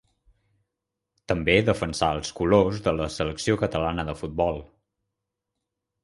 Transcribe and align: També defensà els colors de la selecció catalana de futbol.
També 1.31 1.57
defensà 1.67 2.07
els 2.19 2.31
colors 2.39 2.79
de 2.87 2.93
la 3.01 3.07
selecció 3.17 3.57
catalana 3.65 4.07
de 4.09 4.15
futbol. 4.23 4.57